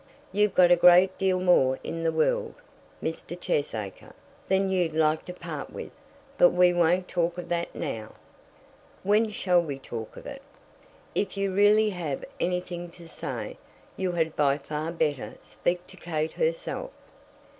"You've 0.31 0.55
got 0.55 0.71
a 0.71 0.75
great 0.75 1.15
deal 1.19 1.39
more 1.39 1.77
in 1.83 2.01
the 2.01 2.11
world, 2.11 2.55
Mr. 3.03 3.39
Cheesacre, 3.39 4.13
than 4.47 4.71
you'd 4.71 4.93
like 4.93 5.25
to 5.25 5.33
part 5.35 5.69
with. 5.69 5.91
But 6.39 6.49
we 6.53 6.73
won't 6.73 7.07
talk 7.07 7.37
of 7.37 7.49
that, 7.49 7.75
now." 7.75 8.13
"When 9.03 9.29
shall 9.29 9.61
we 9.61 9.77
talk 9.77 10.17
of 10.17 10.25
it?" 10.25 10.41
"If 11.13 11.37
you 11.37 11.53
really 11.53 11.91
have 11.91 12.25
anything 12.39 12.89
to 12.97 13.07
say, 13.07 13.59
you 13.95 14.13
had 14.13 14.35
by 14.35 14.57
far 14.57 14.91
better 14.91 15.35
speak 15.39 15.85
to 15.85 15.97
Kate 15.97 16.33
herself." 16.33 16.89